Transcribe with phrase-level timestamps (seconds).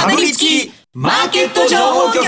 [0.00, 2.24] かぶりつきマーケット情報局。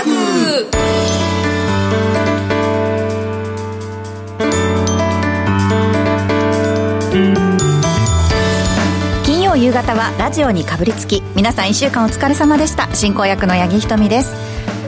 [9.25, 12.93] 金曜夕方はラジオにかぶりつき皆さん1週間お疲れ様でした。
[12.93, 14.35] 進行役の八木ひとみです。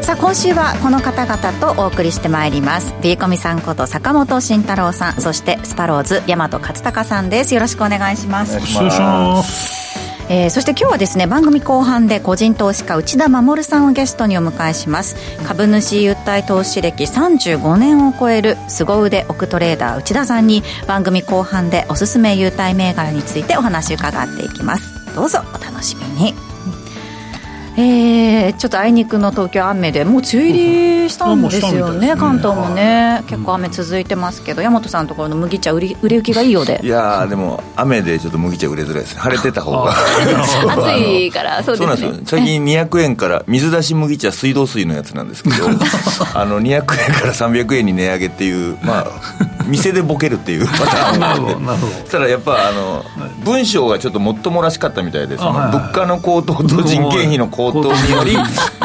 [0.03, 2.93] さあ今週はこの方々とお送りしてまいります。
[3.01, 7.55] ビーコミさんこと坂本慎太郎さんそしてスパローズ大和勝孝さんです。
[7.55, 8.57] よろしくお願いします。
[8.57, 9.84] お願いします
[10.29, 15.15] えー、そして今日はですね番組後半で個人投資家内田守さんをゲストにお迎えします。
[15.45, 24.93] 株主優待投資歴35年を超える凄腕億トレーダー内田さんに番組後半でおすすめ優待銘柄についてお話伺っていきます。
[25.15, 26.44] どうぞお楽しみに。
[27.77, 36.79] えー、ちょっとあいにくの東京雨でもう梅雨入りしたんですよね、ね関東もね、結構雨続いてますけど、大和さんのところの麦茶売り、売れ行きがいいようで。
[36.83, 39.93] いやでも、雨でちょっと麦茶売れづらいです晴れてた方が。
[39.93, 42.19] 暑いから、そうですね。
[42.25, 45.67] 最近200円から、水出し麦茶、水道水のやつなんですけど、
[46.33, 46.93] あの200円か
[47.27, 49.05] ら300円に値上げっていう、まあ、
[49.67, 51.55] 店でボケるっていうパターンなので、
[52.03, 53.03] そしたらやっぱあの、
[53.43, 58.37] 文章がちょっともっともらしかったみたいで、その物価の高騰と人件費の高騰高騰により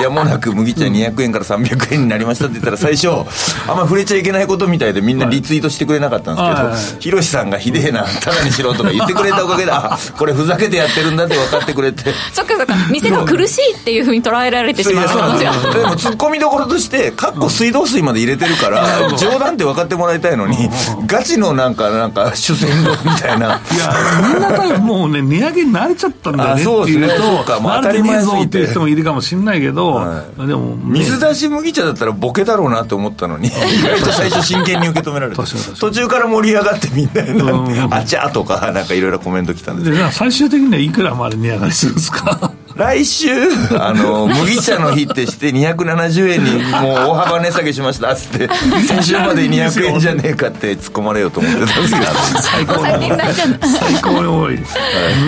[0.03, 12.13] やもなく麦茶200円から300円になりましたって言ったら最初あんま触れちゃいけないことみたいでみんなリツイートしてくれなかったんですけどヒロシさんがひでえなただにしろとか言ってくれたおかげで あこれふざけてやってるんだって分かってくれて。
[12.33, 15.47] そっかそっか店が苦しいっていうふうに捉えられてしまうで
[15.87, 20.71] もツッコミどころとしてかっこ水道水まで入れてるから 冗談って分かってもらいたいのに
[21.07, 23.47] ガチのなんかなんか主戦度みたいな。
[23.47, 27.61] いやみんな多分もうね値上げに慣れちゃったんだよねっていうとそうか。
[27.61, 33.51] もう当たり前すぎて人もいるかもしれないけど、はい、でも、ね、水出し麦茶だったらボケだろうなって思ったのに 意
[33.83, 35.43] 外と最初真剣に受け止められて。
[35.79, 42.53] 途中から盛り上がってみんなにあちゃとかなんかいろいろコメント来たんですで最終的にはいくらまで値上がりするんですか？
[42.81, 43.29] 来週
[43.79, 48.49] あの麦茶の日ってして270円にもう大幅値下げしましたっつって
[48.89, 52.07] 先週まで200円じゃねえかって突っ込まれようと思ってたんですけど。
[52.41, 54.59] 最高最高に多い。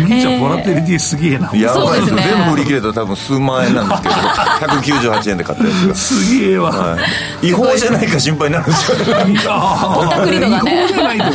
[0.00, 1.50] 麦茶ボラテリティすげえな。
[1.54, 6.96] やばいですよ、ね、全部売り切れたら多分数万円なんですけど198円で買ったやつがすげえわ、は
[7.42, 8.96] い、違法じゃないか心配になるんですよ。
[9.94, 10.88] ぼったくりとかね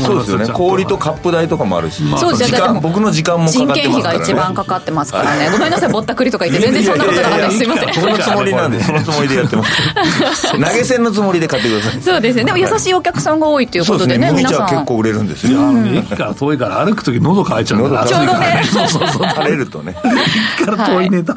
[0.03, 0.47] そうですよね。
[0.47, 5.49] 氷とカップ代とかもあるし、まあ、時間僕の時間もかかってますから、ね、人件費が一番かかってますからね。
[5.51, 5.91] ごめんなさい。
[5.91, 7.47] ぼったくりとか言って全然そんなことなかった。
[7.47, 7.93] ですすいません。
[7.93, 10.51] そのつもりなんで そのつもりでやってます。
[10.51, 12.01] 投げ銭のつもりで買ってください。
[12.01, 12.45] そうですね。
[12.45, 14.69] でも優しいお客さんが多いっていうことでね皆さん。
[14.69, 15.59] 結構売れるんですよ。
[15.93, 19.95] 駅から遠いから歩く時喉乾いちゃうからちょうどねそうそうそう垂れるとね。
[20.57, 21.35] 駅から遠いネタ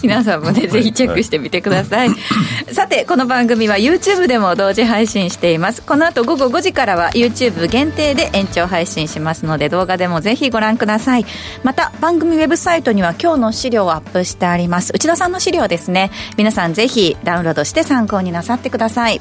[0.02, 2.10] 皆さんもねぜひチェックしてみてください。
[2.72, 5.82] さてこの番組は YouTube でも同時配信しています。
[5.82, 11.26] この後午後5時からは YouTube 限定で延長配信しますので動画でもぜひご覧ください。
[11.62, 14.92] また番組ウェブサイトには今日の資料をアップしてあります。
[14.94, 16.10] 内田さんの資料ですね。
[16.36, 19.20] 皆さんぜひダウンロードして参考になさってください。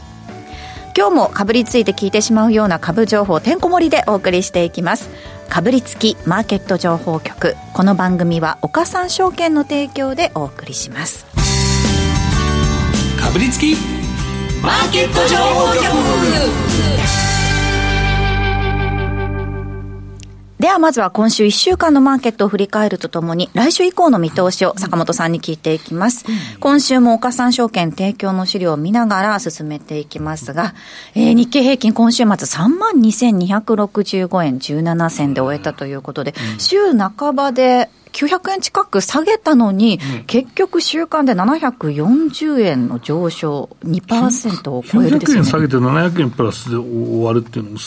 [0.97, 5.09] 今日もかぶりついて聞いてしまうような株情報てんこ盛りでお送りしていきます
[5.49, 7.55] かぶりつきマーケット情報局。
[7.73, 11.25] この番組は岡三証券の提供でお送りします。
[13.19, 13.75] かぶりつき
[14.61, 17.38] マーケット情報局。
[20.59, 26.25] ではまずは今週1週間のマーケットを振り返るとともに、来週以降の見通しを坂本さんに聞いていきます。
[26.59, 30.73] 今週も岡三証券提供の資料を見ながら進めていきますが、
[31.15, 45.39] えー、日経平均今週末32,265円17銭で終えたということで、週半ばで900円近く下げたのに、うん、結局週間で740円の上昇2%を超えるですね。
[45.39, 47.77] 900円下げて700円プラスで終わるっていうのも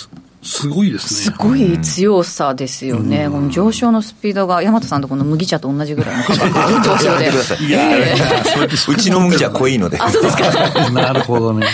[0.42, 1.36] すごいですね。
[1.36, 3.26] すごい強さですよね。
[3.26, 7.64] うん、この上昇のスピードが、大和さんとこの麦茶と同じぐらいの価格 上昇で。
[7.64, 8.16] いやいや
[8.64, 9.98] うちの麦茶濃いので。
[10.00, 10.91] あ、そうですか。
[10.91, 11.66] なるほどね。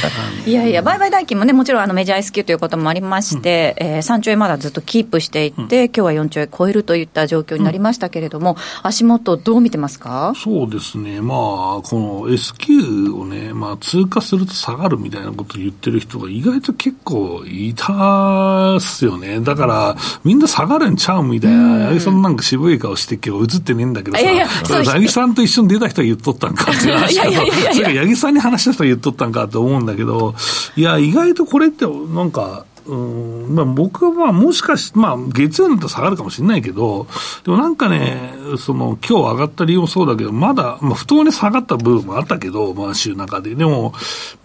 [0.47, 10.35] いやいや、売買代金もね、もちろんあのメジャー S q ということもありまして、うん、えー、3兆円まだずっとキープしていって、うん、今日は4兆円超えるといった状況になりましたけれども、うん、足元どう見てますか？
[10.37, 11.23] そうですね。
[11.23, 11.39] まあ、
[11.83, 19.41] この S q をね、まあ通過すると下がるみたいなことを言ってる人が意外と結構いたっすよね。
[19.41, 21.87] だから、みんな下がるんちゃうみたいな。
[21.89, 24.23] 八木さんなんか渋い顔して今日映ってねえんだけどさ。
[24.23, 27.31] いやいや、八木さんと一緒に出た人が言っとったんかっていう 話だと、
[27.75, 30.35] それが八木さんに話した人が言っとったんかと思うんだけど、
[30.77, 37.07] いや、意外とこれってなんか、うんまあ、僕はまあもしかし、まあ、月曜になったら下がるかもしれないけど、
[37.45, 43.55] でもなんかね、その今日上がった理由もそうだけど、まだ、まあ、不当に下がった部分もあったけど、まあ、週中で。
[43.55, 43.93] でも、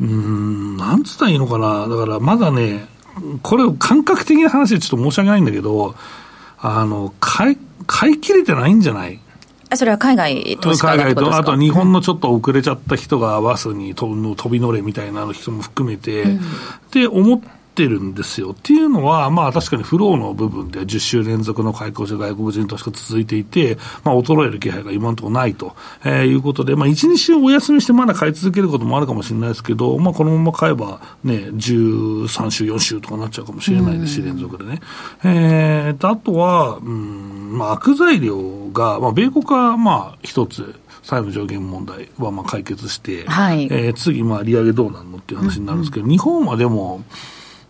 [0.01, 2.85] うん、なんつったらいいのかな、だからまだね、
[3.41, 5.95] これを感覚的な話でちょっと申し訳ないんだけど、
[6.59, 9.19] あの、買い、買い切れてないんじゃない？
[9.75, 16.41] それは海外投資家海外と、あと日本のちょっと遅れちゃった人がバスに飛び乗れみたいな人も含めて、うん、っ
[16.91, 18.51] て思って、ってるんですよ。
[18.51, 25.75] っていうのは、まあ確かにフローの部分で10週連続の開口者外国人投資が続いていて、まあ衰える気配が今のところないと、
[26.05, 34.79] えー、いうことで、まあ1、2週お休みしてまだ買い続けることもあるかもしれないですけど、まあこのまま買えばね、13週、4週とかなっちゃうかもしれないですし、連続でね。
[35.23, 47.03] えー、あとは、うん、まあ悪材料が、まあ米国はまあ一つ、債務上限問題はまあ解決して、はい、えー、次、まあ、利上げどうなるのっていう話になるんですけど、うんうん、日本はでも、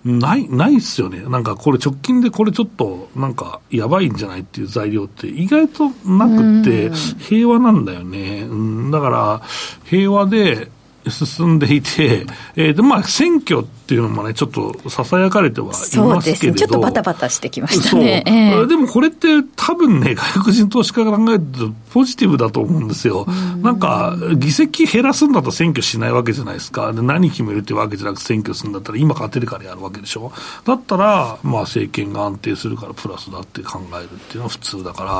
[0.05, 1.21] ない、ないっすよね。
[1.21, 8.41] なんかこれ直近でこれちょっとなんかやばいんじゃないっていう材料って意外となくって平和なんだよね。
[8.43, 9.41] うん、だから
[9.85, 10.69] 平和で
[11.09, 18.23] 進んでいて、えー、でまあ選挙ってっていうのもね、ちょっとささやかれてはいますけれどそうですね、ちょっとバタバタしてきましたね。
[18.25, 19.27] えー、でもこれって
[19.57, 23.25] 多分ね、外国人投資家が考えるとポジティブだと思うんですよ。
[23.29, 26.93] んなんか、議席減らすんだと選挙しないわけじゃないですか。
[26.93, 30.31] で何決めるってわけじゃなく選挙するんだったら今勝てるからやるわけでしょ。
[30.65, 35.11] だったら、まあ政権が安定するからプラスだって考えるっていうのは普通だから、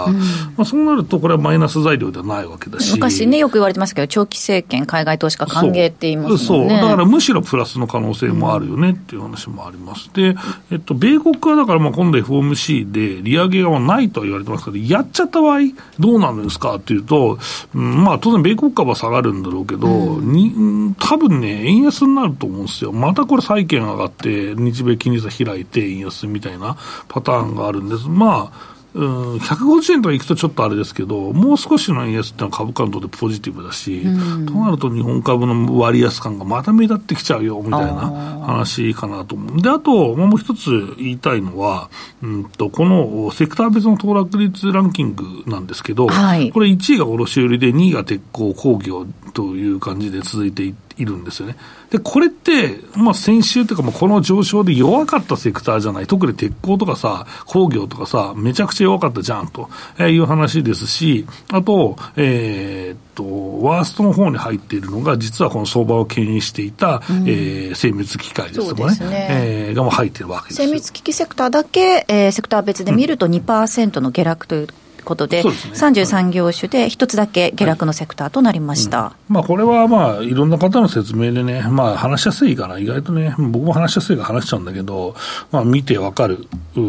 [0.55, 2.93] まあそうなるとこれはマイナス材料ではないわけだし。
[2.93, 6.69] 昔ね、よく言われてますけど、長期政権、海外投資家歓迎って言いますもんね。
[6.69, 6.81] そう。
[6.81, 10.09] だからむしろプラスの可能性もあるよねっていう話もあります。
[10.13, 10.35] で、
[10.71, 15.59] えっと、米国はだからまあ今度 FOMC で利上げがないとは言われてますけど、やっちゃった場合、
[15.99, 17.39] どうなるんですかっていうと、
[17.73, 22.91] うん、まあ当然米国株は下がるんだろうけど、うん、に多分ね、円安になると思うんですよ。
[22.91, 26.77] またこれ債券上がって、日米金利差開いて円安みたいな
[27.07, 28.07] パターンがあるんです。
[28.07, 39.61] まあ、うん、150円とかいくとちょっとあれですけど、もう少しの円安ってのは株価にとってポジティブだし、うん、となると日本株の割安感がまた目立ってきちゃうよみたいな話かなと思う。
[39.61, 41.89] で、あと、もう一つ言いたいのは、
[42.21, 51.55] うんと、このセクター別の騰落率ランキングなんですけど、はい、これ1位が卸売で2位が鉄鋼工業という感じで続いているんですよね。
[51.89, 59.69] で、これって、まあ、先週というか、この上昇で弱かったセクターじゃない、特に鉄鋼とかさ、工業とかさ、めちゃくちゃ弱かったじゃんと
[59.99, 69.27] いう話ですし、あと、えー、っと、ワーストの方に入っているのが、実はこの相場を牽引していた、うん、えー、精密機械ですとかね、ね。
[69.29, 74.67] えー、がも入ってるわけです精密機器セクターだけ、えー、セクター別で見ると2%の下落という
[75.03, 79.13] ことで、でね、33業種で一つだけ下落のセクターとなりました、はい。
[79.29, 85.15] うん、まあ、これはまあいろんな方の説明でね、まあ、話しやすいから、意外とね、僕も話しやすいから話しちゃうんだけど、
[85.51, 86.47] まあ、見てわかる、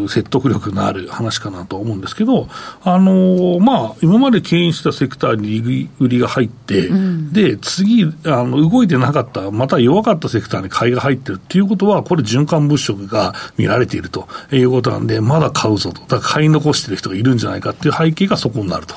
[0.09, 2.49] 説得力のある話かなと思うんですけど、
[2.83, 18.95] あのー、まあ、今まで牽引したセクターに売りが入って、うん、で次あの、動いてなかった、また弱かったセクターに買いが入ってるっていうことは、これ、循環物色が見られているということなんで、まだ買うぞと、だから買い残してる人がいるんじゃないかっていう背景がそこになると。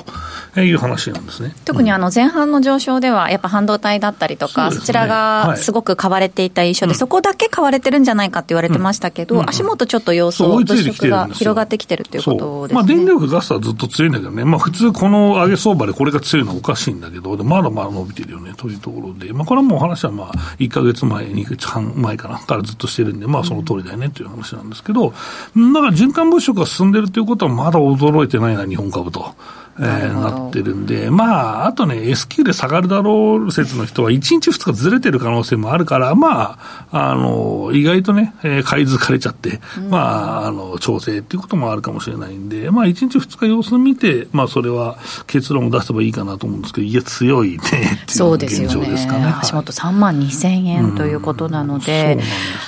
[0.64, 1.54] いう話なんですね。
[1.64, 9.40] 特にあの前半の上昇では、やっぱ半導体だったりとか、そ、ね,、ちらがすごく買われていた印象で、はい、そこだけ買われてるんじゃないかって言われてましたけど、うん。
[9.42, 18.48] うん、足元ちょっと様子を、物色が広がってきてるということですね、まあ、電力ガスはずっと強いんだけどね、まあ、普通、この上げ相場でこれが強いのはおかしいんだけど、まだまだ伸びてるよね。
[18.56, 25.16] というところで、まあ、これはもう話はまあ1か月前、2か月半前かな、からずっとしてるんで、まあ、その通りだよねという話なんですけど、だか
[25.54, 29.34] ら循環物色が進んでるということは、まだ驚いてないな、日本株と。
[29.80, 36.58] えー、なってるんで、まあ、あとね、S q で下がるだろう説の人は、1日2日ずれてる可能性もあるから、ま
[36.90, 49.32] あ、あの、意外とね、えー、買いづかれちゃって、うん、まあ、あの、調整っていうこともあるかもしれないんで、まあ、1日2日様子見て、まあ、それは結論を出せばいいかなと思うんですけど、いや、強いね、っていう現状ですかね。
[49.40, 52.18] 足元3万2000円ということなので、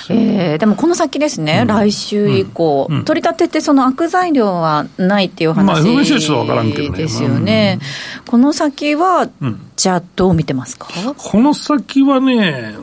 [0.09, 5.65] うん、えー、でもこの先ですね、うん、来週以降、取り立ててその悪材料はないっていう話。
[5.65, 7.00] まあ、FMC は分からんけどね。
[7.01, 7.79] ですよね。
[8.19, 9.29] うん、この先は、
[9.75, 10.87] じゃあどう見てますか？
[11.17, 12.75] この先はね、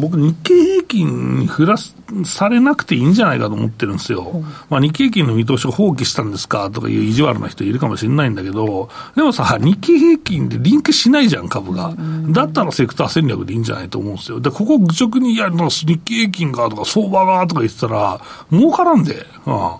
[0.00, 1.76] 僕、日経平均に振ら
[2.24, 4.42] されなくていいんじゃないかと思ってるんですよ。
[4.68, 11.94] まあ、日経平均の見通しを放棄したんですかとかいう意地悪な人いるかもしれないんだけど、でもさ、日経平均でリンクしないじゃん、株が。
[12.30, 14.40] だったらセクター戦略でいいんじゃないと思うんですよ。
[14.40, 18.20] で、ここ愚直に、いや、日経平均がとか相場がとか言ってたら、
[18.50, 19.24] 儲からんで。
[19.46, 19.70] うん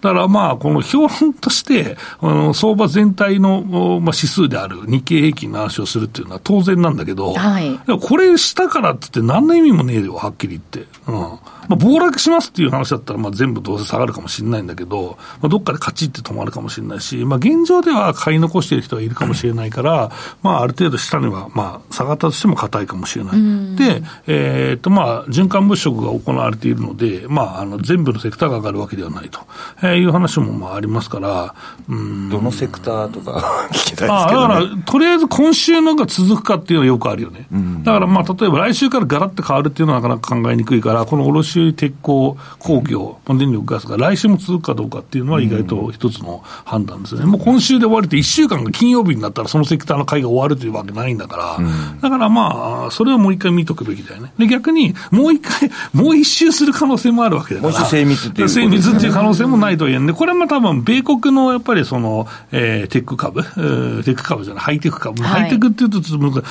[0.00, 10.90] だからまあ、この標本として、あの相場全体の、まあ、指数である日経平均の話をするっていうのは当然なんだけど、はい、これしたからって言って何の意味もねえよ、はっきり言って。
[11.06, 11.38] うん
[11.68, 20.10] まあ、暴落しますっていう話だったら、まあ、全部どうせ下がるかもしれないんだけど、まあ、どっかでカチって止まるかもしれないし、まあ、現状では買い残している人がいるかもしれないから、
[20.42, 23.76] まあ、ある程度下には、まあ、下がったとしても硬いかもしれない。
[23.76, 29.40] で、えー、っと、まあ、循環物色が行われているので、まあ、あの、全部のセクターが上がるわけではないと、
[29.82, 31.54] ええー、いう話もまあありますから、
[31.88, 32.28] うん。
[32.28, 37.46] どのセクターとか 聞きたいですけど、ね、あだから、とりあえず今週のが続くかっていうのはよくあるよね。
[37.52, 47.24] うん、だからまあ、例えば来週からガラッと変わるっていうのはなかなか考えにくいから、この卸鉄鋼、工業、電力ガスが来週も続くかどうかっていうのは意外と一つの判断ですね。
[47.24, 54.32] もう今週で終わりって1週間が金曜日になったらそのセクターの会が終わるというわけないんだから、うん、だからまあ、それはもう一回見とくべきだよね。
[54.38, 57.72] で、逆に、もう一回、もう一周する可能性もあるわけだから。
[57.72, 58.48] もう一周精密っていう。
[58.48, 65.22] 精密っていう可能性もないと言えんで、これはまあ多分、米国のやっぱりその、えー、テック株、テック株じゃない、ハイテク株。
[65.22, 66.00] はい、ハイテクっていうと、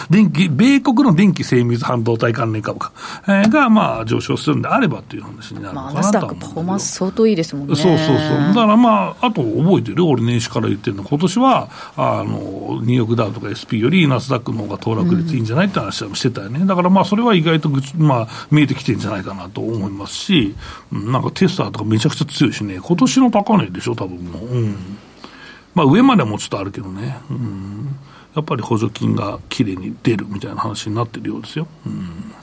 [0.10, 2.92] 電気、米国の電気精密半導体関連株価、
[3.28, 7.76] えー、がまあ上昇するんであればっていう話になるのかなと思う、まあ、パフォーマンス相当いいですもんね。
[7.76, 8.18] そうそうそう。
[8.48, 10.06] だからまあ、あと覚えてる？
[10.06, 16.60] 俺年始から言ってるの、今年は、あの、ニューヨークダウとか SP よりナスダックの方が騰落率いいんじゃないって話はしてたよね。
[16.62, 20.56] うん、だからまあ、それは意外とまあ、見えてきてるんじゃないかなと思いますし、
[20.92, 24.46] なんかテスラとかめちゃくちゃ強いしね、今年の高値でしょ、多分もう。
[24.46, 24.76] うん。
[25.76, 27.18] まあ、上までもちょっとあるけどね。
[27.30, 27.96] うん。
[28.36, 31.68] やっぱり補助金がきれいに出るみたいな話になってるようですよ。
[31.86, 32.34] うん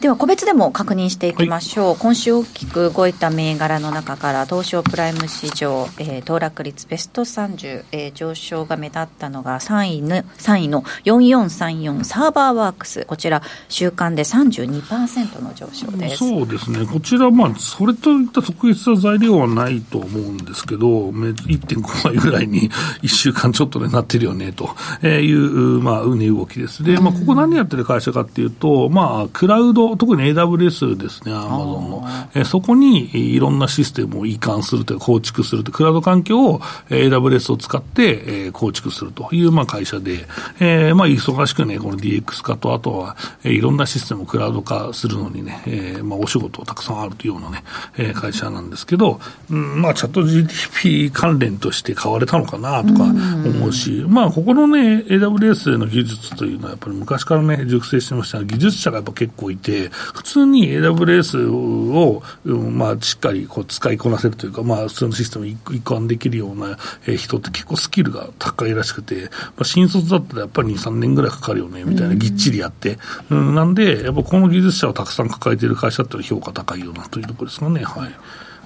[0.00, 13.04] では個別でも確認していきましょう、はい、今週大きく動いた銘柄の中から東証プライム市場、えー、騰落率ベスト30、えー、上昇が目立ったのが3位の ,3 位の4434サーバーワークス。
[13.06, 16.18] こちら週間で32%の上昇です。
[16.18, 16.86] そうですね。
[16.86, 22.70] こちらまあそれといった特別な材料はないと思うんですけど1.5倍ぐらいに
[23.02, 24.76] 1週間ちょっとでなってるよねと
[25.08, 26.84] いう、まあ、うね動きです。
[26.84, 32.08] で、まあ、ここ何やってる会社かっていうと、まあ、クラウド特に AWS ですね、アマゾンの。
[32.34, 40.26] えそこにいろんなシステムを移管するという構築するという、クラウド環境を AWS を使ってえ構築するというまあ会社で、
[40.60, 47.64] えー、まあ忙しくね、この DX 化と、あとは、えいろんなシステムをクラウド化するのにね、えー、まあお仕事たくさんあるというようなね、
[47.96, 66.76] え会社なんですけど、うん、まあチャット GDP 関連として買われたのかなとか思うし、うまあここのね、AWS の技術というのはやっぱり昔からね、熟成してました技術者がやっぱ結構いて、普通に AWS を、まあ、しっかりこう使いこなせるというか、まあ、普通のシステムに移管できるような
[67.16, 69.30] 人って結構スキルが高いらしくて、ま
[69.60, 72.98] あ、新卒だったらやっぱり2、3年ぐらいかかるよね、みたいな、ぎっちりやって。
[73.30, 77.84] うん、なんで、やっぱこの技術者をたくさん抱えている会社って評価高いよなというところですかね。
[77.84, 78.12] はい。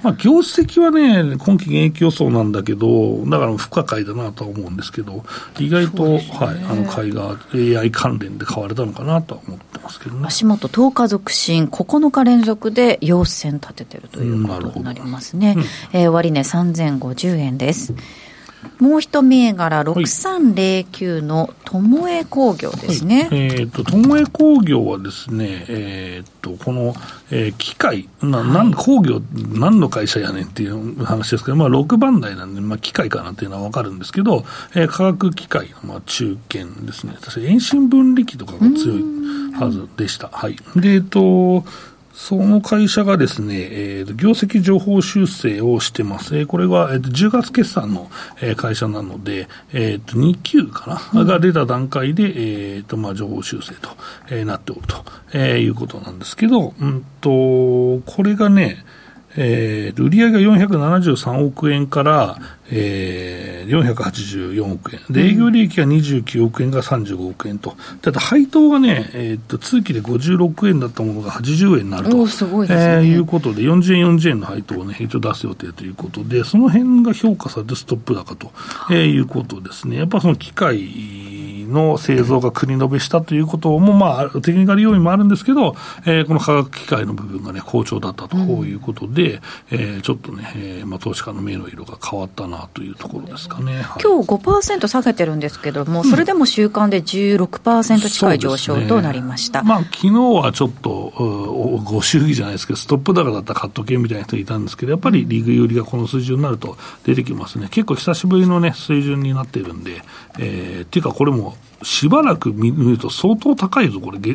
[0.03, 5.25] まあ、業績はね、今期現役予想なんだけど、だから不可解だなとは思うんですけど、
[5.59, 7.39] 意外と、ね、はい、あの、買いが
[7.81, 10.27] AI 関連で買われたのかなとは思ってますけどね。
[10.27, 15.55] 足元10日続伸、9日連続で陽線立ててるということになりますね。
[15.57, 17.95] うん、えー、終値3050円です。
[18.79, 23.29] もう一銘柄、6309の友江工業ですね。
[23.31, 26.95] はい、えっ、ー、と、友江工業はですね、えっ、ー、と、この、
[27.31, 29.21] えー、機械、な、なん、工業、
[29.55, 37.17] 何の会社やねんっていう話ですけど、まあ、6番台なんで、まあ、機械かなっていうのはわかるんですけど、えー、化学機械の、まあ、中堅ですね。
[37.21, 39.03] 確か遠心分離機とかが強い
[39.55, 40.29] はずでした。
[40.29, 40.57] はい。
[40.77, 41.65] で、えっ、と、
[42.13, 46.37] その会社がですね、えー、業績情報修正をしてます。
[46.37, 53.89] えー、これは、えー、10月決算の、えー、会社なので、えー、と2級かな、うん、が出た段階で、えーとまあ、情報修正と、
[54.29, 58.85] えー、なっておると、えー、いうことなんですけど、うんと、これがね、
[59.37, 62.39] えー、売上が473億円から、
[62.71, 65.01] えー、484億円。
[65.11, 67.77] で、営業利益が29億円が35億円と。
[68.01, 72.17] ただ、配当がね、えー、っと、通期で56円だったものが80円になると。
[72.69, 72.85] すね。
[72.85, 78.53] えー、いうことで、40円、40円の配当をね、一応出す予定ということで、その辺が評価されてストップ高と、
[78.91, 79.97] えー、いうことですね。
[79.99, 80.79] やっぱその機械
[81.73, 85.75] の製造が国延べしたということも、まあ、テクニカル要因もあるんですけど、
[86.07, 93.83] えー、この化学機械の部分がね、好調だったということで、うん、えー、ちょっとね、えー、まあ、投資家の目の色が変わったなというところですかね。
[93.83, 99.63] はい、今日5%下げてるんですけども、それでも週間で16%近い上昇となりました。
[99.63, 101.13] ね、まあ、昨日はちょっと、
[101.85, 107.69] ご祝儀じゃないですけど、ストップ高だったら買っとけみたいな人いたんですけど、やっぱりリグ寄りがこの水準になると出てきますね。
[107.71, 110.03] 結構久しぶりのね、水準になってるんで、
[110.39, 114.19] えー、っていうかこれも、しばらく見ると相当高いぞ、これ。
[114.19, 114.35] だ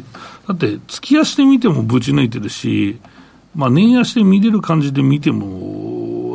[0.54, 3.00] って、月足で見てもぶち抜いてるし、
[3.58, 5.78] まあ、年足で見れる感じで見ても、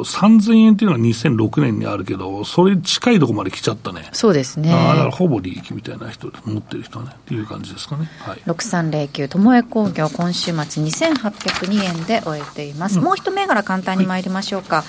[0.04, 4.08] 3000円っていうのは2006年にあるけど、それ近いところまで来ちゃったね。
[4.12, 4.72] そうですね。
[4.72, 8.08] あだからほぼ利益みたいな人、持ってる人はね、っていう感じですかね。
[8.18, 12.98] はい、6309、友江工業、今週末2802円で終えています。
[12.98, 14.76] うん、もう一銘柄簡単に参りましょうか。
[14.76, 14.82] は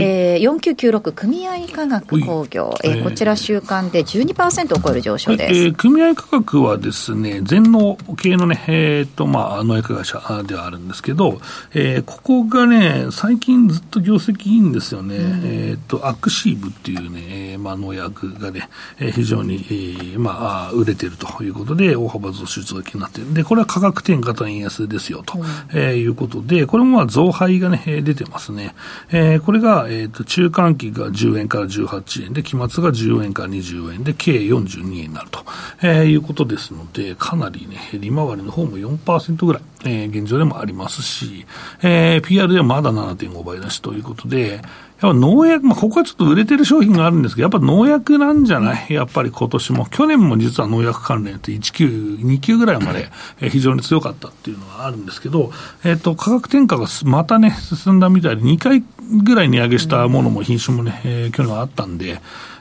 [0.00, 5.52] い、えー、4996、組合化学工業、えー、こちら週間で12%を超える上昇です。
[5.52, 11.40] はい、えー、組合価格はですね、全農系のね、えっ、ー、と、まあ、農薬会社ではあるんですけど、
[11.74, 15.16] ええー、ここがね、最近ずっと業績いいんですよね。
[15.16, 18.68] うん、えっ、と、アクシーブっていうね、えー、まあ、農薬がね、
[18.98, 23.32] えー、非常に、えー、まあ、売れてるということで、大幅増出が気になってる。
[23.32, 28.74] で、これは価格転嫁と円安ですよ、と、うん、えー、いうことで、これもまあ、増配がね、出てますね。
[29.08, 35.46] えー、これが、えっ、と、中間期が10円から18円で、期末が14円から20円で、計42円になると、
[35.80, 41.46] えー、いうことですので、かなりね、利回りの方も4%ぐらい、えー、現状でもありますし、
[41.82, 44.60] えー、PR ではまだ7.5倍だしということで、
[45.02, 48.92] やっぱ農薬、まあ、ここはちょっと売れてる商品があるんですけど、やっぱ農薬なんじゃない？
[48.92, 49.86] やっぱり今年も。
[49.86, 53.10] 去年も実は農薬関連って1級、2級ぐらいまで
[53.48, 55.52] 非常に強かったっていうのはあるんですけど、
[55.84, 58.84] えっ、と、価格転嫁がまたね、進んだみたいで、2回
[59.24, 62.20] ぐらい値上げしたものも品種もね、えー、去年はあったんで、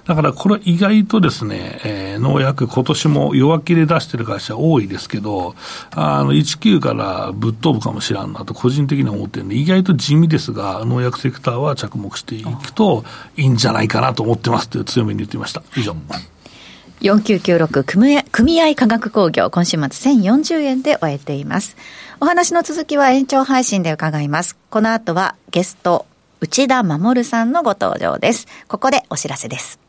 [0.10, 5.54] だからこれ意外とですね、えー、農薬今年も弱気で出してる会社多いですけど、
[5.92, 13.06] あの、19からぶっ飛ぶかもしれんなと個人的には思ってるんで、意外と地味ですが、農薬セクターは着目していくと
[13.38, 15.62] いいんじゃないかなと思ってますという強めに言ってました。
[15.78, 15.96] 以上。
[17.01, 21.78] 4996組合組合化学工業今週末1040円で終えています。
[22.20, 24.58] お話の続きは延長配信で伺います。
[24.72, 26.08] この後はゲスト
[26.42, 28.48] 内田守さんのご登場です。
[28.68, 29.88] ここでお知らせです。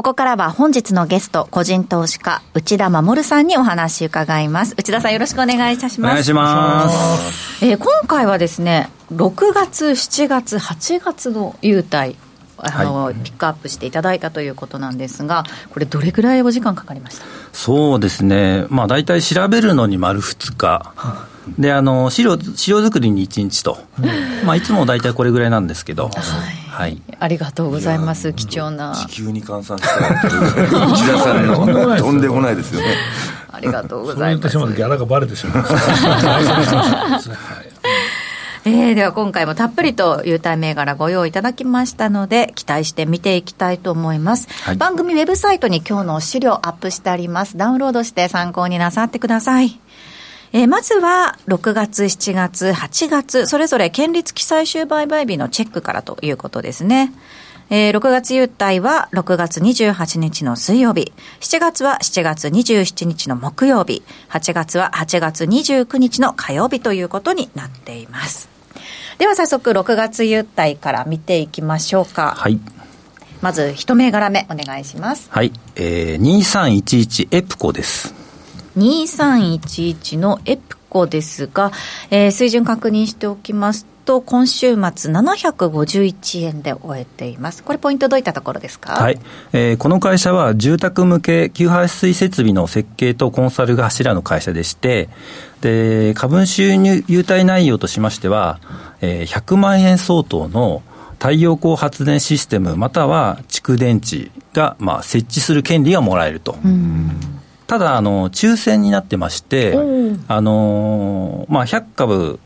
[0.00, 4.74] ここからは本日のゲスト、個人投資家、内田守さんにお話伺います。
[4.78, 6.12] 内田さんよろしくお願いいたします。
[6.12, 7.62] お願いします。
[7.66, 12.16] えー、今回はですね、6月、7月、8月の優待、
[12.62, 17.24] あの、はい、ピックアップしていただいたということなんですが、これ、どれぐらいお時間かかりました？
[17.52, 20.92] そうですね、まあ、大体調べるのに丸2日。
[21.58, 23.78] であの資料資料作りに1日と、
[24.44, 26.10] まあ、いつも大体これぐらいなんですけど、
[26.68, 28.94] はい、ありがとうございます、貴重な。
[28.94, 30.22] 地球に換算したら、
[30.92, 32.94] 打ち出されるの、とんでもないですよね。
[33.50, 34.50] ありがとうございます。
[34.50, 37.30] そのギャラがバレてしまいます。
[38.66, 47.56] えー、では今回もたっぷりと優待銘柄ご用意いただきましたので期待して見ていきたいと思います、はい、番組ウェブサイトに今日の資料アップしてあります。
[47.56, 49.80] ダウンロードして参考になさってください。
[50.52, 57.12] えー、まずは6月、7月、8月、それぞれ県立記載終売買日のチェックからということですね。
[57.70, 68.48] えー、6月優待は6月28日の水曜日、7月は7月27日の木曜日、8月は8月29日の火曜日ということになっています。
[69.18, 72.34] では早速6月優待から見ていきましょうか。
[72.36, 72.58] はい。
[73.40, 75.28] まず一銘柄目お願いします。
[75.30, 75.52] はい。
[75.76, 78.14] えー、2311エプコです。
[78.76, 81.70] 2311のエプコですが、
[82.10, 87.62] えー、水準確認しておきますと、今週末751円で終えています。
[87.62, 88.94] これポイントどういったところですか？
[88.94, 89.18] はい。
[89.52, 95.08] えー、この会社は住宅向け給排水設備の設計とコンサルが柱の会社でして、
[95.60, 98.58] で、株主優待内容としましては、
[99.00, 100.82] えー、100万円相当の
[101.18, 106.56] 太陽光発電システムまたは蓄電池が、まあ、設置する権利がもらえると。
[107.66, 109.78] ただあの、抽選になってまして、
[110.28, 112.40] あのまあ、100株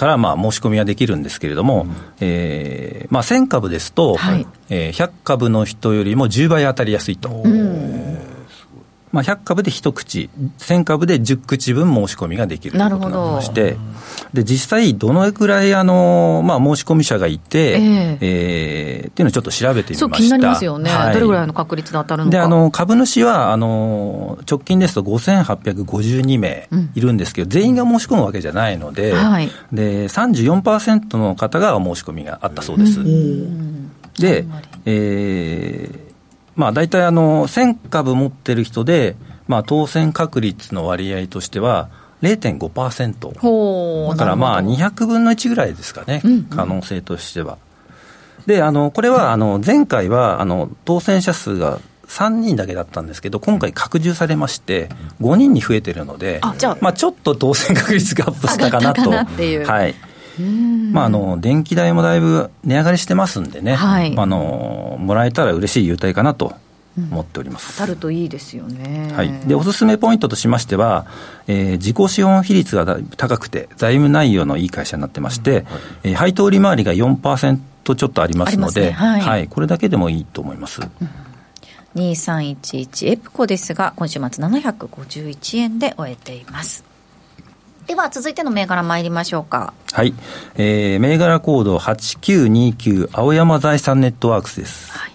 [0.00, 7.28] からまあ申し込みはできるんですけれども、うん、えー、まあ、1000株ですと、はい、えー、100株の人よりも10倍当たりやすいと。
[9.12, 13.76] まあ、100株で1口、1000株で10口分申し込みができるということになりまして、
[14.32, 19.98] で実際、どのくらいあの、まあ、申し込み者がいて、えー、えー、っていうのをちょっと調べてみました。
[19.98, 22.36] そう気になりますよね、はい、どれぐらいの確率で当たるのか。
[22.36, 33.00] であの株主はあの直近ですと5852名いるんですけど、うん、全員が申し込むわけじゃないので、はい、で34%の方が申し込みがあったそうです。
[33.00, 34.46] うん、で、
[34.84, 36.09] えー
[36.60, 39.16] まあ、大体あの1000株持ってる人で、
[39.48, 41.88] まあ、当選確率の割合としては
[42.20, 47.56] 0.5%だからまあ200分の1ぐらいですかね、うんうん、可能性としては。
[48.44, 54.88] であのこれはあの前回はあの当選者数が3人だけだったんですけど、今回拡充されまして、
[55.20, 59.08] 5人に増えてるので、あまあ、ちょっと当選確率がアップしたかなと。
[59.10, 59.94] はい、
[60.92, 66.54] まあ、あの電気代もだいぶ値上がりしてますんでね、はい、あのもらえたら嬉しい優待かなと
[66.96, 71.06] 思っております、当たるといいですよね、はい、でおすすめポイントとしましては、
[71.46, 75.56] えー、自己資本比率が高くて、財務内容のいい会社になってまして、うん。
[75.56, 75.66] はい、
[76.04, 78.90] えー、配当利回りが4%ちょっとありますので、ね。
[78.92, 80.80] はい、はい、これだけでもいいと思います。
[80.82, 81.08] うん。
[81.94, 86.84] 2311エプコですが今週末751円で終えています
[87.86, 89.72] では続いての銘柄参りましょうか。
[89.92, 90.14] はい、
[90.54, 95.12] えー、銘柄コード8929青山財産ネットワークスです、はい。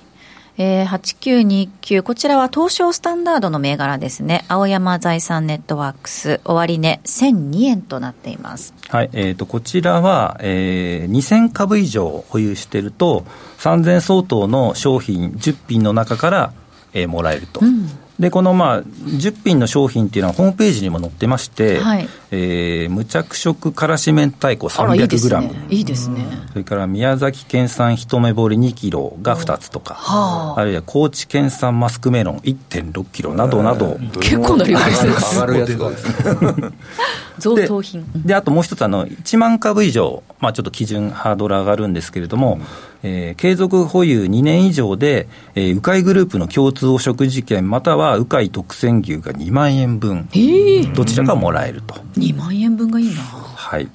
[0.58, 4.46] えー、8929こちらは東証スタンダードの銘柄ですね。
[4.48, 8.74] 青山財産ネットワークス終値、ね、1002円となっています。
[8.90, 13.26] はい、えーと、こちらは、えー、2000株以上保有していると
[13.60, 16.54] 3000相当の商品10品の中から、
[16.94, 25.54] えー、もらえると、うんでこのまあ10品の商品っていうのはホームページにも載ってまして、はい、えー、無着色からし明太子300グラム。
[25.70, 26.26] いいですね。
[26.52, 30.64] それから宮崎県産一目ぼれ2キロが2つとか、あ。
[30.64, 33.98] るいは高知県産マスクメロン1.6キロなどなど。
[34.22, 35.14] 結構な量ですね。
[35.34, 35.92] 上がるやつが
[37.40, 42.62] 贈答品であともう一つあの1万株以上、まあ、ちょっと基準ハードル上がるんですけれども、うん
[43.06, 50.28] えー、継続保有2年以上で、えー、鵜飼グループの共通汚職事件、または鵜飼特選牛が2万円分、
[50.96, 51.94] どちらかもらえると。
[52.18, 53.22] 2万円分がいいな。
[53.22, 53.88] はい。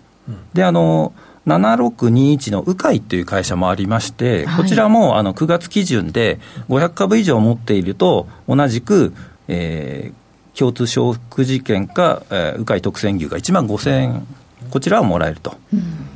[0.54, 1.12] で、あの、
[1.48, 9.12] 7621の鵜飼という会社もありまして、こちらもあの9月基準で500株以上持っていると、同じく、
[9.48, 10.19] えー、
[10.60, 14.26] 共通消費事件か、えー、鵜飼特選牛が1万5000円、
[14.70, 15.56] こちらはもらえると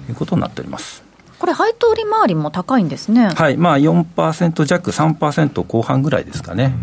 [0.06, 1.02] いうことになっております。
[1.38, 3.28] これ、配当利回りも高いんですね。
[3.28, 6.74] はい、まあ4%弱、3%後半ぐらいですかね。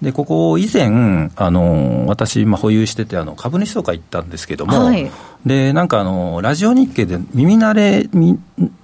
[0.00, 5.10] でここ以前、あの私、まあ、保有しててあの株主総会行ったんですけども、はい、
[5.44, 8.08] でなんかあのラジオ日経で耳慣れ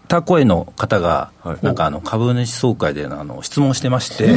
[0.08, 1.30] た声の方が、
[1.62, 4.34] なんかあの株主総会であの質問してまして、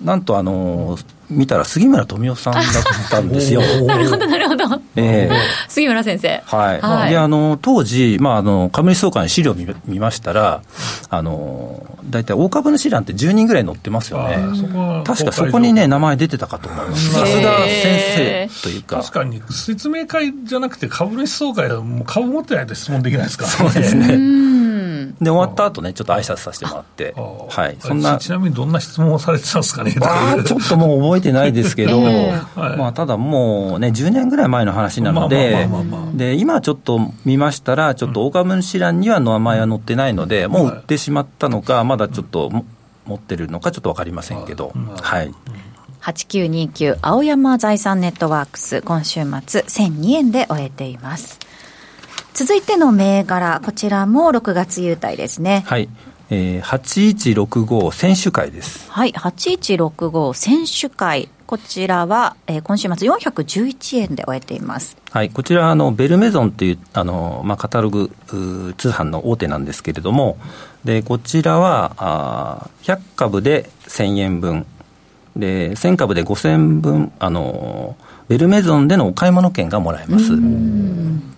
[0.00, 0.98] なんとあの
[1.30, 2.64] 見たら杉村富夫さんだっ
[3.10, 3.60] たんですよ。
[3.86, 4.64] なるほどなるほど。
[4.96, 5.34] えー、
[5.68, 6.42] 杉村先生。
[6.44, 6.80] はい。
[6.80, 10.62] はい、であの当時まああの株主総会の資料を見見ましたら
[11.10, 14.36] あの大体大株主欄って10人ぐらい載ってますよね。
[15.04, 17.12] 確かそこにね名前出てたかと思います。
[17.12, 18.96] さすが先生というか。
[18.96, 23.56] 確かに説明会じゃなくて株主総会はもう株持ってないと質問できないですから、ね。
[23.56, 24.53] そうですね。
[25.20, 28.18] で終わった後ねちょっと挨拶させてもらってはいそんな。
[28.18, 29.94] ちなみにどんな質問をされてたんですかね？
[30.00, 35.68] あちょっともう覚えてないですけど、 えー、まあ、ただもうね10年ぐらい前の話なので
[36.14, 42.50] で今ちょっと見ましたらちょっと大株主欄には名前は載ってないので、もう売ってしまったのかまだちょっと
[43.06, 45.32] 持ってるのかちょっと分かりませんけど、はい、
[46.02, 51.38] 8929青山財産ネットワークス今週末1002円で終えています
[52.34, 55.62] 続いての銘柄、こちらも6月優待ですね。
[55.66, 55.88] はい。
[56.30, 58.90] えー、8165選手会です。
[58.90, 61.28] はい、8165選手会。
[61.46, 64.96] こちらは、えー、今週末411円で終えています。
[65.12, 70.36] はい、こちらあのベルメゾンというあのまあカタログ通販の大手なんですけれども、
[70.84, 74.66] でこちらはあ100株で1000円分、
[75.36, 77.96] で1000株で5000分あの
[78.28, 80.32] ベルメゾンでのお買い物券がもらえます。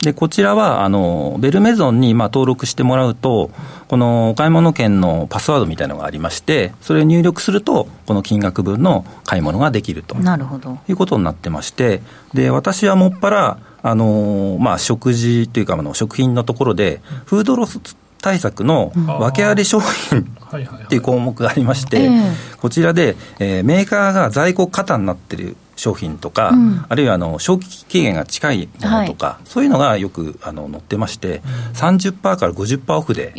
[0.02, 3.50] でこちらはあのベルメゾンにまあ登録してもらうと、
[3.88, 10.14] このお買い物券のパスワードみたいなのがありまして、それを入力すると、この金額分の買い物ができると。
[10.16, 10.78] なるほど。
[10.88, 12.02] いうことになってまして、
[12.34, 17.80] で私はもっぱら、あのまあ、食事というかあの食品のところで、フードロス
[18.20, 22.10] 対策の訳あり商品っていう項目がありまして、
[22.58, 33.32] こちらで、えー、メーカーが在庫過多になってる商品とか、うん、あるいはあの消費期限が近いものとか、はい、そういうのがよくあの載ってまして、うん、30%から50%オフで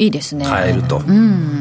[0.44, 1.02] 買えると、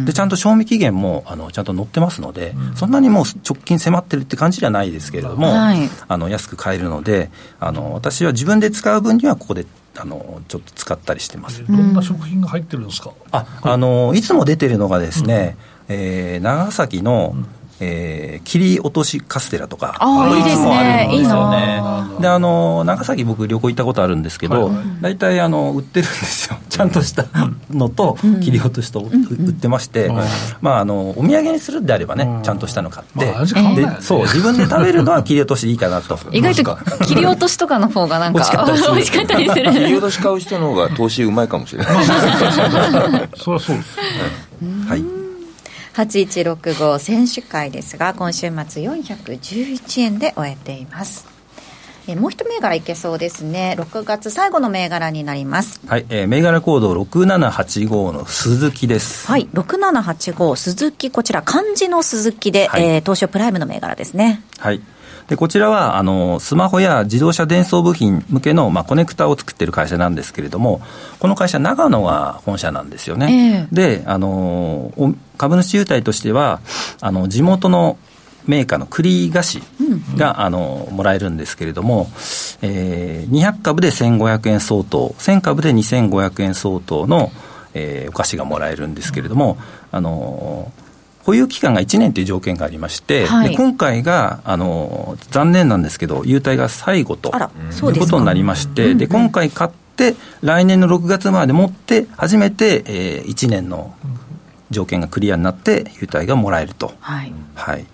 [0.05, 9.67] でちゃんと賞味期限もあのちゃんと載ってますので、うん、そんなにもう直近迫ってるって感じではないですけれども、はい、あの安く買えるのであの、私は自分で使う分にはここで
[9.99, 11.67] あのちょっと使ったりしてます。
[11.67, 13.13] どんな食品が入ってるんですか？
[13.33, 15.57] あ、あのいつも出てるのがですね、
[15.89, 17.35] うん、えー、長崎の、
[17.81, 21.27] えー、切り落としカステラとか、あいいですね、いいね。
[22.21, 27.27] であの長崎、僕、旅行行ったことあるんですけど、大体、あの売ってるんですよ、ちゃんとした
[27.71, 30.11] のと、切り落としと売ってまして、
[30.61, 36.17] まあ、あのお土産にするんであればね、ちゃんとしたの買って、でそう自分で食べるのは切り落としいいかなと。
[36.33, 39.73] 意外と切り落としとかの方がなんか、美味しかったりする。
[39.73, 42.05] 切り落とし買う人の方が投資うまいかもしれない。
[43.37, 43.99] そりゃそうです。
[45.97, 51.27] はい8165選手会ですが今週末411円で終えています。
[52.07, 53.77] えもう一銘柄いけそうですね。
[53.79, 55.81] 6月最後の銘柄になります。
[55.87, 59.27] はい、えー、銘柄コード6785の鈴木です。
[59.27, 64.43] はい6785鈴木こちら漢字の鈴木で、はい、えー、東証プライムの銘柄ですね。
[64.59, 64.83] はい
[65.29, 70.81] でこちらはあのスマホや自動車伝送部品向けの、まあ、コネクタを作っている会社なんですけれども、
[71.19, 73.69] この会社、長野が本社なんですよね。
[73.71, 74.93] えー、であの
[75.37, 76.61] 株主優待としては
[77.01, 77.99] あの地元の
[78.47, 79.63] メーカーの栗菓子
[80.17, 82.09] が、うん、あのもらえるんですけれども、
[82.63, 87.33] えー、200株で1500円相当、1000株で2500円相当の、
[87.75, 89.59] えー、お菓子がもらえるんですけれども、
[89.91, 90.71] あの
[91.27, 97.41] 保有期間が1年という条件がありまして、はい、で今回があの残念なんですけど、優待が最後とい
[97.97, 103.97] うことになりまして、で今回買って、来年の6月までもって、初めて、えー、1年の
[104.71, 106.95] 条件がクリアになって、優待がもらえると。
[107.01, 107.85] はい、はい。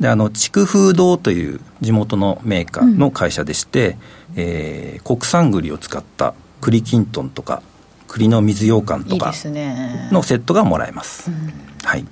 [0.00, 3.96] であの筑風堂という地元のメーカーの会社でして、うん、
[4.34, 7.62] えー、国産栗を使った栗きんとんとか
[8.08, 9.32] 栗の水羊羹とか
[10.12, 11.30] のセットがもらえます。
[11.30, 11.36] いい
[11.86, 12.04] はい。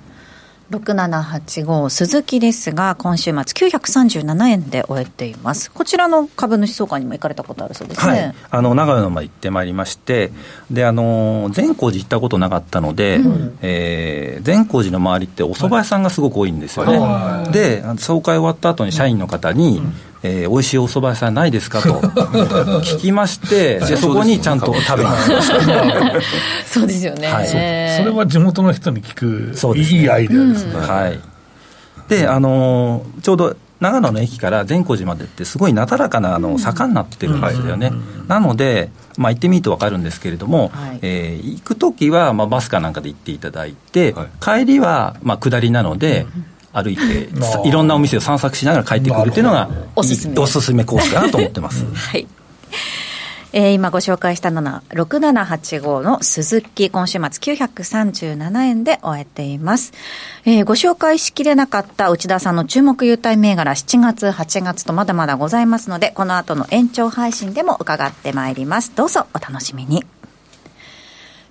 [0.71, 5.71] 6785鈴木ですが今週末937円で終えています。
[5.71, 10.31] こちらの株主総会にも行かれたことあるそうですね、はい、あの長野まで行ってまいりまして
[10.71, 19.93] であの善光寺行ったことなかったので、うん、えー、善光寺の周りってお蕎麦屋さんがすごく多いんですよね、はい、で総会終わった後に社員の方に、うん
[20.27, 21.81] えー、美味しいお蕎麦屋さんないですか？
[21.85, 26.21] と聞きまして、でそこにちゃんと食べに行きました。
[26.65, 30.71] そうですよね、はい、それは地元の人に聞く、そうですね、いいアイデアですね。
[30.73, 31.19] うん、はい、
[32.09, 37.91] で、あのー、ちょうど長野の駅から善光寺までってすごいなだらかなあの坂になってるんですよね、
[38.27, 47.29] なので、まあ、行ってみると分かるんですけれども、はい、えー、行く時はまはバスかなんかで行っていただいて、はい、帰りはまあ下りなので、うん歩いて
[47.67, 51.85] いろんなお店を散策しながら帰ってくるっていうのがおすすめおすすめコースかなと思ってます。
[51.95, 52.27] はい
[53.53, 59.93] えー、今ご紹介したのは6785の鈴木、今週末937円で終えています。
[60.43, 68.91] えー、ご紹介しきれなかった内田さんの注目優待銘柄7月、8月とまだまだございますので、この後の延長配信でも伺ってまいります。
[68.93, 70.03] どうぞお楽しみに。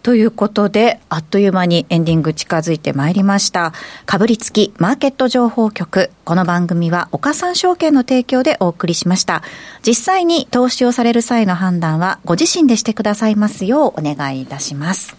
[0.04, 3.72] ということで、あっという間にエンディング近づいてまいりました。
[4.04, 6.10] かぶりつきマーケット情報局。
[6.26, 9.42] この番組は岡三証券の提供でお送りしました。
[9.82, 15.16] 実際に投資をされる際の判断はご自身でしてくださいますようお願いいたします。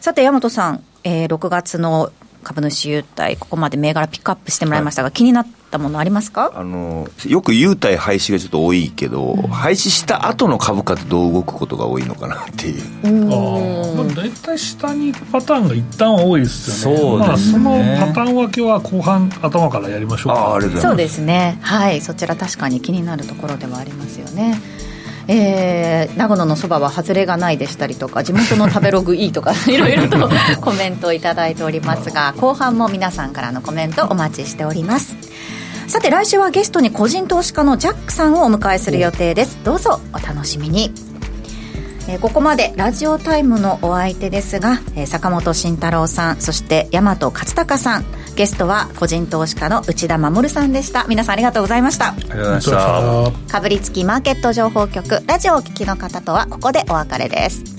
[0.00, 2.12] さて、山本さん、えー、6月の
[2.44, 6.52] 株主優待、ここまで銘柄ピックアップしてもらいましたが、はい、気になったものありますか？
[6.54, 12.82] あのよく優待廃止がちょっと多いけど、うん、廃止した後の株価ってどう動くことが多いのかなっていう。
[13.02, 13.08] あ
[14.34, 16.98] あ、大体下に行くパターンが一旦は多いですよね。
[16.98, 17.58] そうですね。
[17.58, 20.58] まあ、そのパターン分けは後半頭からやりましょうか。
[20.80, 21.58] そうですね。
[21.62, 24.60] はい、そちら確かに気になるところではありますよね。
[25.26, 30.28] えー、長野のそばは外れがないでしたりとか地元の食べログいいとか いろいろと
[30.60, 35.16] コメントを頂いておりますが後半も皆さんからのコメントお待ちしております
[35.86, 40.92] さて来週はゲストに個人投資家のジャックさんをお迎えする予定ですどうぞお楽しみに
[42.08, 48.04] えー、ここまでラジオタイムのお相手ですが、えー、坂本慎太郎さんそして大和勝孝さん。
[48.34, 51.06] ゲストは個人投資家の内田守さんでした。
[51.08, 52.08] 皆さんありがとうございました。
[52.08, 52.70] ありがとうございまし
[53.46, 53.52] た。
[53.52, 57.73] かぶりつきマーケット情報局ラジオをお聞きの方とはここでお別れです